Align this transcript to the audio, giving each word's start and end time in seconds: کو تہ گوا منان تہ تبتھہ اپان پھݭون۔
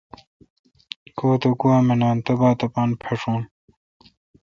کو 1.17 1.29
تہ 1.41 1.49
گوا 1.59 1.77
منان 1.87 2.17
تہ 2.25 2.33
تبتھہ 2.39 2.65
اپان 2.67 2.89
پھݭون۔ 3.01 3.39